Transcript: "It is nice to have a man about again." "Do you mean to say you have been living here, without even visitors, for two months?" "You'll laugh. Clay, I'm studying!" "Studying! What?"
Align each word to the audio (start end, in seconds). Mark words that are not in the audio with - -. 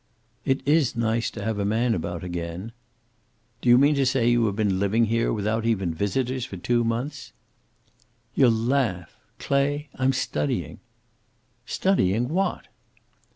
"It 0.45 0.67
is 0.67 0.95
nice 0.95 1.29
to 1.29 1.43
have 1.43 1.59
a 1.59 1.63
man 1.63 1.93
about 1.93 2.23
again." 2.23 2.71
"Do 3.61 3.69
you 3.69 3.77
mean 3.77 3.93
to 3.93 4.05
say 4.07 4.27
you 4.27 4.43
have 4.47 4.55
been 4.55 4.79
living 4.79 5.05
here, 5.05 5.31
without 5.31 5.63
even 5.63 5.93
visitors, 5.93 6.43
for 6.43 6.57
two 6.57 6.83
months?" 6.83 7.33
"You'll 8.33 8.49
laugh. 8.49 9.15
Clay, 9.37 9.89
I'm 9.93 10.11
studying!" 10.11 10.79
"Studying! 11.67 12.29
What?" 12.29 12.67